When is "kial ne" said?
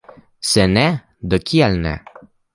1.51-1.95